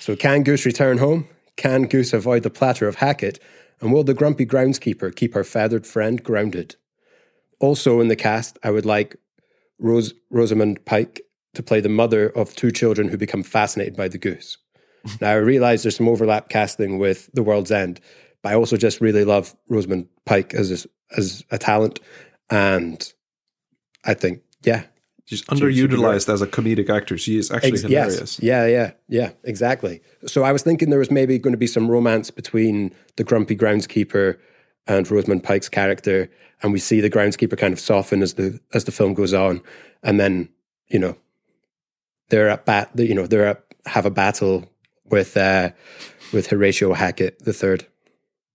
so, 0.00 0.16
can 0.16 0.42
Goose 0.42 0.64
return 0.64 0.98
home? 0.98 1.28
Can 1.56 1.86
Goose 1.86 2.12
avoid 2.12 2.42
the 2.42 2.50
platter 2.50 2.86
of 2.86 2.96
Hackett? 2.96 3.40
And 3.80 3.92
will 3.92 4.04
the 4.04 4.14
grumpy 4.14 4.46
groundskeeper 4.46 5.14
keep 5.14 5.34
her 5.34 5.44
feathered 5.44 5.86
friend 5.86 6.22
grounded? 6.22 6.76
Also 7.60 8.00
in 8.00 8.08
the 8.08 8.16
cast, 8.16 8.58
I 8.62 8.70
would 8.70 8.86
like 8.86 9.16
Rose 9.78 10.14
Rosamund 10.30 10.84
Pike 10.84 11.20
to 11.54 11.62
play 11.62 11.80
the 11.80 11.88
mother 11.88 12.28
of 12.28 12.54
two 12.54 12.70
children 12.70 13.08
who 13.08 13.16
become 13.16 13.42
fascinated 13.42 13.96
by 13.96 14.08
the 14.08 14.18
goose. 14.18 14.58
Now 15.20 15.30
I 15.30 15.34
realize 15.34 15.82
there's 15.82 15.96
some 15.96 16.08
overlap 16.08 16.48
casting 16.48 16.98
with 16.98 17.30
The 17.34 17.42
World's 17.42 17.70
End, 17.70 18.00
but 18.42 18.52
I 18.52 18.54
also 18.54 18.76
just 18.76 19.00
really 19.00 19.24
love 19.24 19.54
Rosamund 19.68 20.08
Pike 20.24 20.54
as 20.54 20.84
a, 20.84 20.88
as 21.18 21.44
a 21.50 21.58
talent, 21.58 22.00
and 22.50 23.12
I 24.04 24.14
think 24.14 24.42
yeah, 24.62 24.84
She's 25.28 25.42
underutilized 25.42 26.32
as 26.32 26.40
a 26.40 26.46
comedic 26.46 26.88
actor. 26.88 27.18
She 27.18 27.36
is 27.36 27.50
actually 27.50 27.72
Ex- 27.72 27.82
hilarious. 27.82 28.18
Yes. 28.18 28.42
Yeah, 28.42 28.66
yeah, 28.66 28.92
yeah, 29.10 29.30
exactly. 29.44 30.00
So 30.26 30.42
I 30.42 30.52
was 30.52 30.62
thinking 30.62 30.88
there 30.88 30.98
was 30.98 31.10
maybe 31.10 31.38
going 31.38 31.52
to 31.52 31.58
be 31.58 31.66
some 31.66 31.90
romance 31.90 32.30
between 32.30 32.94
the 33.16 33.24
grumpy 33.24 33.54
groundskeeper 33.54 34.38
and 34.86 35.10
Rosamund 35.10 35.44
Pike's 35.44 35.68
character, 35.68 36.30
and 36.62 36.72
we 36.72 36.78
see 36.78 37.02
the 37.02 37.10
groundskeeper 37.10 37.58
kind 37.58 37.74
of 37.74 37.78
soften 37.78 38.22
as 38.22 38.34
the 38.34 38.58
as 38.72 38.84
the 38.84 38.90
film 38.90 39.12
goes 39.12 39.34
on, 39.34 39.60
and 40.02 40.18
then 40.18 40.48
you 40.88 40.98
know 40.98 41.14
they're 42.30 42.48
at 42.48 42.64
bat, 42.64 42.90
you 42.96 43.14
know 43.14 43.26
they're 43.26 43.48
at, 43.48 43.62
have 43.84 44.06
a 44.06 44.10
battle 44.10 44.66
with 45.10 45.36
uh, 45.36 45.70
with 46.32 46.48
Horatio 46.48 46.94
Hackett 46.94 47.44
the 47.44 47.52
third, 47.52 47.86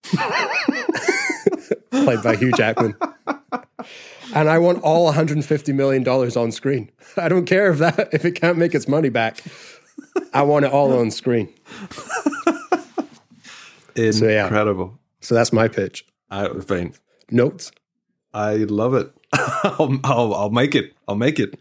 played 1.92 2.24
by 2.24 2.36
Hugh 2.36 2.52
Jackman. 2.54 2.96
And 4.36 4.50
I 4.50 4.58
want 4.58 4.82
all 4.82 5.06
150 5.06 5.74
million 5.74 6.04
dollars 6.04 6.36
on 6.36 6.52
screen. 6.52 6.90
I 7.18 7.30
don't 7.30 7.46
care 7.46 7.72
if 7.72 7.78
that 7.80 8.10
if 8.14 8.26
it 8.26 8.32
can't 8.32 8.58
make 8.58 8.74
its 8.74 8.88
money 8.88 9.10
back. 9.10 9.42
I 10.34 10.42
want 10.42 10.66
it 10.66 10.72
all 10.72 10.98
on 10.98 11.12
screen. 11.12 11.54
yeah. 14.28 14.44
Incredible. 14.46 14.98
So 15.22 15.36
that's 15.36 15.54
my 15.54 15.68
pitch. 15.68 16.06
I, 16.30 16.48
fine. 16.60 16.96
Notes. 17.30 17.72
I 18.34 18.56
love 18.56 18.96
it. 18.96 19.12
I'll, 19.64 20.00
I'll, 20.04 20.34
I'll 20.34 20.50
make 20.50 20.76
it. 20.76 20.94
I'll 21.08 21.16
make 21.16 21.40
it. 21.40 21.56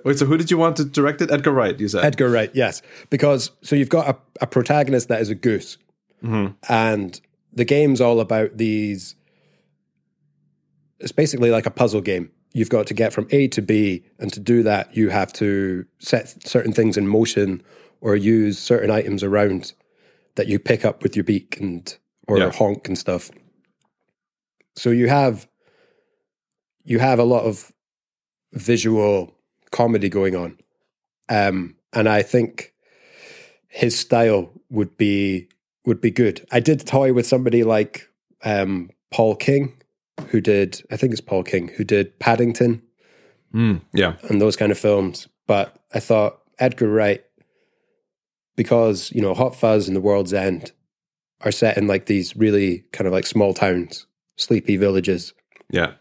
Wait, 0.04 0.18
so 0.18 0.24
who 0.26 0.36
did 0.38 0.50
you 0.50 0.56
want 0.58 0.76
to 0.76 0.84
direct 0.84 1.20
it? 1.20 1.30
Edgar 1.30 1.52
Wright, 1.52 1.78
you 1.78 1.88
said. 1.88 2.04
Edgar 2.04 2.30
Wright, 2.30 2.50
yes. 2.54 2.80
Because 3.10 3.50
so 3.62 3.76
you've 3.76 3.88
got 3.90 4.08
a, 4.08 4.16
a 4.40 4.46
protagonist 4.46 5.08
that 5.08 5.20
is 5.20 5.28
a 5.28 5.34
goose. 5.34 5.76
Mm-hmm. 6.24 6.54
And 6.68 7.20
the 7.52 7.64
game's 7.64 8.00
all 8.00 8.20
about 8.20 8.56
these 8.56 9.14
it's 10.98 11.12
basically 11.12 11.50
like 11.50 11.66
a 11.66 11.70
puzzle 11.70 12.00
game. 12.00 12.30
You've 12.54 12.70
got 12.70 12.86
to 12.86 12.94
get 12.94 13.12
from 13.12 13.28
A 13.32 13.48
to 13.48 13.60
B, 13.60 14.02
and 14.18 14.32
to 14.32 14.40
do 14.40 14.62
that, 14.62 14.96
you 14.96 15.10
have 15.10 15.30
to 15.34 15.84
set 15.98 16.48
certain 16.48 16.72
things 16.72 16.96
in 16.96 17.06
motion 17.06 17.62
or 18.00 18.16
use 18.16 18.58
certain 18.58 18.90
items 18.90 19.22
around 19.22 19.74
that 20.36 20.46
you 20.46 20.58
pick 20.58 20.84
up 20.86 21.02
with 21.02 21.14
your 21.14 21.24
beak 21.24 21.58
and 21.60 21.94
or 22.28 22.38
Yeah. 22.38 22.50
honk 22.50 22.88
and 22.88 22.96
stuff. 22.96 23.30
So 24.74 24.90
you 24.90 25.08
have 25.08 25.46
you 26.86 26.98
have 26.98 27.18
a 27.18 27.24
lot 27.24 27.42
of 27.44 27.70
visual 28.52 29.34
comedy 29.70 30.08
going 30.08 30.34
on, 30.34 30.56
um, 31.28 31.74
and 31.92 32.08
I 32.08 32.22
think 32.22 32.72
his 33.68 33.98
style 33.98 34.50
would 34.70 34.96
be 34.96 35.48
would 35.84 36.00
be 36.00 36.10
good. 36.10 36.46
I 36.50 36.60
did 36.60 36.86
toy 36.86 37.12
with 37.12 37.26
somebody 37.26 37.62
like 37.64 38.08
um, 38.44 38.90
Paul 39.12 39.36
King, 39.36 39.74
who 40.28 40.40
did 40.40 40.82
I 40.90 40.96
think 40.96 41.12
it's 41.12 41.20
Paul 41.20 41.42
King 41.42 41.68
who 41.76 41.84
did 41.84 42.18
Paddington 42.18 42.82
Mm, 43.54 43.80
yeah. 43.94 44.14
and 44.28 44.40
those 44.40 44.56
kind 44.56 44.72
of 44.72 44.78
films. 44.78 45.28
But 45.46 45.78
I 45.94 46.00
thought 46.00 46.40
Edgar 46.58 46.88
Wright, 46.88 47.24
because 48.56 49.10
you 49.12 49.20
know 49.22 49.34
Hot 49.34 49.54
Fuzz 49.54 49.86
and 49.88 49.96
The 49.96 50.00
World's 50.00 50.34
End 50.34 50.72
are 51.42 51.52
set 51.52 51.76
in 51.76 51.86
like 51.86 52.06
these 52.06 52.36
really 52.36 52.84
kind 52.92 53.06
of 53.06 53.12
like 53.12 53.26
small 53.26 53.54
towns, 53.54 54.06
sleepy 54.36 54.76
villages, 54.76 55.32
Yeah. 55.70 55.92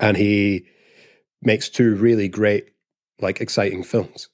And 0.00 0.16
he 0.16 0.66
makes 1.42 1.68
two 1.68 1.94
really 1.94 2.28
great, 2.28 2.70
like 3.20 3.40
exciting 3.40 3.82
films. 3.82 4.28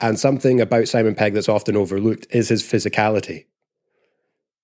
And 0.00 0.18
something 0.18 0.60
about 0.60 0.88
Simon 0.88 1.14
Pegg 1.14 1.34
that's 1.34 1.48
often 1.48 1.76
overlooked 1.76 2.26
is 2.30 2.48
his 2.48 2.62
physicality. 2.62 3.46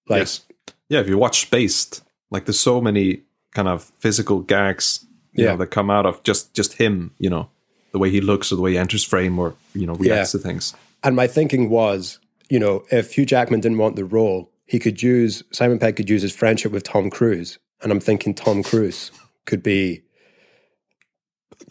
Like, 0.09 0.21
yes. 0.21 0.41
Yeah, 0.89 1.01
if 1.01 1.09
you 1.09 1.19
watch 1.19 1.41
Spaced, 1.43 2.03
like 2.31 2.45
there's 2.47 2.61
so 2.61 2.81
many 2.81 3.23
kind 3.53 3.69
of 3.69 3.85
physical 3.99 4.41
gags, 4.41 5.05
you 5.33 5.45
Yeah. 5.45 5.51
know, 5.53 5.57
that 5.59 5.67
come 5.69 5.91
out 5.91 6.07
of 6.07 6.23
just 6.23 6.55
just 6.55 6.75
him, 6.75 7.11
you 7.19 7.29
know, 7.29 7.51
the 7.93 7.99
way 7.99 8.11
he 8.11 8.21
looks 8.21 8.53
or 8.53 8.57
the 8.57 8.63
way 8.63 8.73
he 8.73 8.79
enters 8.79 9.05
frame 9.05 9.39
or, 9.39 9.55
you 9.75 9.87
know, 9.87 9.95
reacts 9.95 10.33
to 10.33 10.39
things. 10.39 10.75
and 11.03 11.15
my 11.17 11.27
thinking 11.27 11.69
was, 11.71 12.19
you 12.49 12.59
know, 12.59 12.85
if 12.91 13.13
Hugh 13.15 13.27
Jackman 13.27 13.61
didn't 13.61 13.79
want 13.79 13.97
the 13.97 14.05
role, 14.05 14.51
he 14.67 14.79
could 14.79 15.03
use 15.03 15.43
Simon 15.53 15.79
Pegg 15.79 15.97
could 15.97 16.09
use 16.11 16.23
his 16.23 16.35
friendship 16.35 16.73
with 16.73 16.83
Tom 16.85 17.11
Cruise, 17.11 17.59
and 17.83 17.93
I'm 17.93 18.01
thinking 18.01 18.35
Tom 18.35 18.63
Cruise 18.63 19.11
could 19.47 19.63
be 19.63 20.03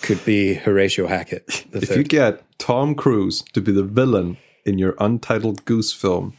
could 0.01 0.24
be 0.25 0.55
Horatio 0.55 1.08
Hackett. 1.08 1.65
If 1.72 1.96
you 1.96 2.03
get 2.03 2.41
Tom 2.58 2.96
Cruise 2.96 3.44
to 3.53 3.62
be 3.62 3.72
the 3.72 3.84
villain 3.84 4.38
in 4.65 4.77
your 4.79 4.96
untitled 5.00 5.63
Goose 5.65 5.94
film, 5.94 6.34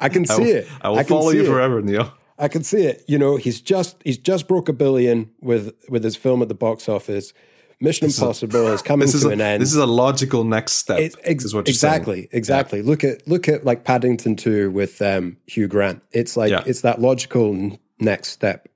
I 0.00 0.08
can 0.08 0.22
I 0.30 0.34
see 0.34 0.42
will, 0.42 0.46
it. 0.56 0.68
I 0.80 0.88
will 0.88 0.96
can 0.98 1.06
follow 1.06 1.30
you 1.30 1.42
it. 1.42 1.46
forever, 1.46 1.82
Neill. 1.82 2.12
I 2.38 2.48
can 2.48 2.64
see 2.64 2.84
it. 2.84 3.04
You 3.06 3.18
know, 3.18 3.36
he's 3.36 3.60
just 3.60 3.96
he's 4.04 4.18
just 4.18 4.48
broke 4.48 4.68
a 4.68 4.72
billion 4.72 5.30
with 5.40 5.74
with 5.88 6.02
his 6.04 6.16
film 6.16 6.42
at 6.42 6.48
the 6.48 6.54
box 6.54 6.88
office. 6.88 7.32
Mission 7.80 8.06
Impossible 8.06 8.68
is 8.68 8.80
coming 8.90 9.06
This 9.06 9.14
is 9.16 9.22
to 9.22 9.28
a, 9.30 9.32
an 9.32 9.40
end. 9.40 9.60
this 9.62 9.70
is 9.72 9.76
a 9.76 9.86
logical 9.86 10.44
next 10.44 10.74
step. 10.74 11.00
It- 11.00 11.16
ex- 11.24 11.44
is 11.44 11.52
what 11.54 11.66
you're 11.66 11.74
saying. 11.74 11.94
exactly, 11.94 12.28
exactly. 12.32 12.82
Look 12.82 13.02
at 13.04 13.26
look 13.28 13.48
at 13.48 13.64
like 13.64 13.84
Paddington 13.84 14.36
Two 14.36 14.70
with 14.70 15.02
um, 15.02 15.36
Hugh 15.46 15.66
Grant. 15.68 16.00
It's 16.12 16.36
like 16.36 16.50
Yeah. 16.50 16.62
it's 16.66 16.80
that 16.82 17.00
logical 17.00 17.78
next 18.00 18.28
step. 18.30 18.68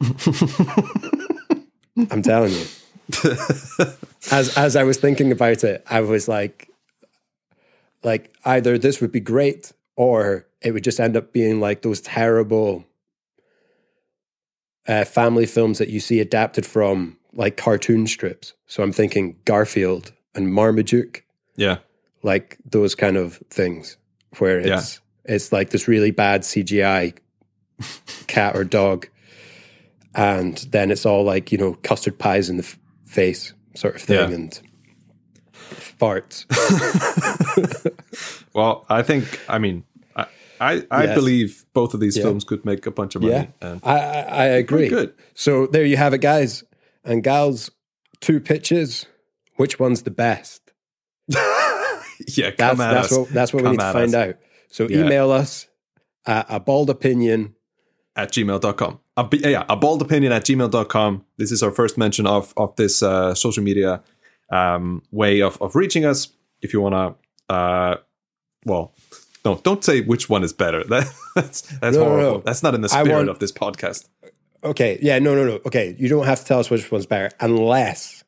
I'm 2.10 2.22
telling 2.22 2.52
you. 2.52 2.64
as 4.30 4.56
as 4.56 4.76
I 4.76 4.84
was 4.84 4.98
thinking 4.98 5.32
about 5.32 5.64
it, 5.64 5.82
I 5.88 6.00
was 6.00 6.28
like, 6.28 6.68
like 8.04 8.32
either 8.44 8.78
this 8.78 9.00
would 9.00 9.12
be 9.12 9.20
great 9.20 9.72
or 9.96 10.46
it 10.60 10.72
would 10.72 10.84
just 10.84 11.00
end 11.00 11.16
up 11.16 11.32
being 11.32 11.60
like 11.60 11.82
those 11.82 12.00
terrible 12.00 12.84
uh, 14.86 15.04
family 15.04 15.46
films 15.46 15.78
that 15.78 15.88
you 15.88 16.00
see 16.00 16.20
adapted 16.20 16.66
from 16.66 17.16
like 17.32 17.56
cartoon 17.56 18.06
strips. 18.06 18.54
So 18.66 18.82
I'm 18.82 18.92
thinking 18.92 19.36
Garfield 19.44 20.12
and 20.34 20.52
Marmaduke 20.52 21.24
Yeah. 21.56 21.78
like 22.22 22.58
those 22.64 22.94
kind 22.94 23.16
of 23.16 23.42
things 23.50 23.96
where 24.38 24.60
it's 24.60 25.00
it's 25.24 25.52
like 25.52 25.70
this 25.70 25.88
really 25.88 26.10
bad 26.10 26.42
CGI 26.42 27.16
cat 28.28 28.56
or 28.56 28.64
dog, 28.64 29.08
and 30.14 30.56
then 30.70 30.90
it's 30.90 31.04
all 31.06 31.24
like 31.24 31.52
you 31.52 31.58
know 31.58 31.74
custard 31.82 32.18
pies 32.18 32.48
in 32.50 32.56
the 32.56 32.62
f- 32.64 32.78
face 33.06 33.52
sort 33.74 33.96
of 33.96 34.02
thing 34.02 34.16
Yeah. 34.30 34.34
and 34.34 34.60
farts. 35.98 36.44
Well, 38.54 38.84
I 38.88 39.02
think, 39.02 39.40
I 39.48 39.58
mean, 39.58 39.84
I, 40.16 40.26
I, 40.60 40.82
I 40.90 41.04
Yes. 41.04 41.14
believe 41.14 41.64
both 41.74 41.94
of 41.94 42.00
these 42.00 42.16
Yeah. 42.16 42.24
films 42.24 42.42
could 42.44 42.64
make 42.64 42.86
a 42.86 42.90
bunch 42.90 43.14
of 43.14 43.22
money. 43.22 43.34
Yeah. 43.34 43.46
And 43.60 43.80
I, 43.84 43.98
I, 43.98 44.44
agree. 44.46 44.88
good. 44.88 45.14
So 45.34 45.66
there 45.68 45.84
you 45.84 45.96
have 45.96 46.12
it, 46.14 46.20
guys 46.20 46.64
and 47.04 47.22
gals. 47.22 47.70
Two 48.20 48.40
pitches. 48.40 49.06
Which 49.56 49.78
one's 49.78 50.02
the 50.02 50.10
best? 50.10 50.72
yeah, 51.28 51.36
That's 52.50 52.56
come 52.56 52.80
at 52.80 52.92
that's 52.94 53.12
us. 53.12 53.18
what 53.18 53.28
that's 53.30 53.52
what 53.52 53.62
we 53.62 53.70
need 53.70 53.78
to 53.78 53.92
find 53.92 54.14
us. 54.14 54.28
out. 54.30 54.34
So 54.70 54.88
Yeah. 54.88 55.04
email 55.04 55.30
us 55.30 55.68
at 56.26 56.46
a 56.48 56.58
bald 56.58 56.90
opinion 56.90 57.54
at 58.16 58.32
gmail.com. 58.32 58.98
A, 59.18 59.28
yeah, 59.50 59.64
a 59.68 59.76
bold 59.76 60.00
opinion 60.00 60.32
at 60.32 60.44
gmail.com. 60.44 61.24
This 61.38 61.50
is 61.52 61.62
our 61.62 61.70
first 61.72 61.98
mention 61.98 62.26
of, 62.26 62.54
of 62.56 62.74
this 62.76 63.02
uh, 63.02 63.34
social 63.34 63.62
media 63.64 64.00
um, 64.50 65.02
way 65.10 65.40
of, 65.42 65.60
of 65.60 65.74
reaching 65.74 66.04
us. 66.04 66.28
If 66.62 66.72
you 66.72 66.80
want 66.80 66.94
to, 67.48 67.54
uh, 67.54 67.96
well, 68.64 68.94
no, 69.44 69.56
don't 69.64 69.82
say 69.84 70.00
which 70.02 70.28
one 70.28 70.42
is 70.44 70.52
better. 70.52 70.84
That, 70.88 71.12
that's 71.34 71.60
that's 71.80 71.96
No, 71.96 72.04
no, 72.04 72.08
horrible. 72.10 72.32
no. 72.38 72.42
That's 72.44 72.62
not 72.62 72.74
in 72.74 72.80
the 72.80 72.88
spirit 72.88 73.08
want- 73.12 73.28
of 73.28 73.38
this 73.40 73.52
podcast. 73.52 74.08
Okay, 74.64 74.98
yeah, 75.02 75.18
no, 75.20 75.34
no, 75.36 75.44
no. 75.44 75.60
Okay, 75.66 75.94
you 75.98 76.08
don't 76.08 76.24
have 76.26 76.40
to 76.40 76.44
tell 76.44 76.58
us 76.60 76.68
which 76.70 76.90
one's 76.90 77.06
better 77.06 77.30
unless 77.40 78.24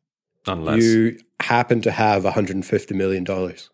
Unless. 0.47 0.83
you 0.83 1.19
happen 1.41 1.81
to 1.83 1.91
have 1.91 2.23
150 2.25 2.95
million 2.95 3.25
dollars 3.25 3.69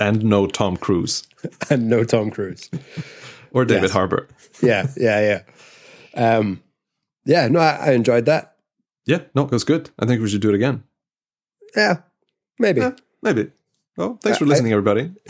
and 0.00 0.24
no 0.24 0.46
Tom 0.46 0.76
Cruise 0.76 1.26
and 1.70 1.88
no 1.88 2.04
Tom 2.04 2.30
Cruise. 2.30 2.70
Or 3.52 3.64
David 3.64 3.82
Yes. 3.84 3.92
Harbour. 3.92 4.28
Yeah, 4.62 4.86
yeah, 4.96 5.42
yeah. 6.16 6.36
Um, 6.36 6.62
yeah, 7.24 7.46
no, 7.48 7.60
I, 7.60 7.76
I 7.76 7.92
enjoyed 7.92 8.24
that. 8.26 8.56
Yeah, 9.06 9.20
no, 9.34 9.44
it 9.44 9.52
was 9.52 9.64
good. 9.64 9.90
I 9.98 10.04
think 10.06 10.20
we 10.20 10.28
should 10.28 10.40
do 10.40 10.48
it 10.48 10.54
again. 10.54 10.82
Yeah, 11.76 11.98
maybe. 12.58 12.80
Yeah, 12.80 12.92
maybe. 13.22 13.50
Well, 13.96 14.18
thanks 14.22 14.38
for 14.38 14.44
I- 14.44 14.48
listening, 14.48 14.72
everybody. 14.72 15.12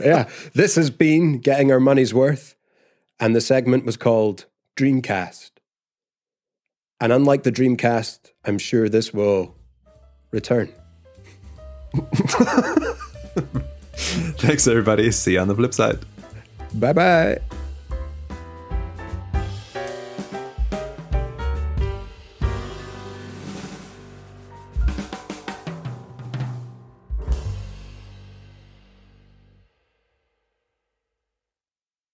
yeah, 0.00 0.28
this 0.54 0.74
has 0.76 0.90
been 0.90 1.38
getting 1.38 1.70
our 1.70 1.80
money's 1.80 2.12
worth, 2.12 2.54
and 3.20 3.34
the 3.36 3.40
segment 3.40 3.84
was 3.84 3.96
called 3.96 4.46
Dreamcast. 4.76 5.50
And 7.00 7.12
unlike 7.12 7.42
the 7.44 7.52
Dreamcast, 7.52 8.32
I'm 8.44 8.58
sure 8.58 8.88
this 8.88 9.12
will 9.14 9.54
return. 10.32 10.72
Thanks, 13.96 14.66
everybody. 14.66 15.10
See 15.12 15.34
you 15.34 15.40
on 15.40 15.48
the 15.48 15.54
flip 15.54 15.74
side. 15.74 15.98
Bye 16.74 16.92
bye. 16.92 17.38